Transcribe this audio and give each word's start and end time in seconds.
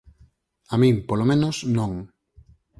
A 0.73 0.75
min, 0.81 0.95
polo 1.09 1.25
menos, 1.31 1.55
non. 1.77 1.91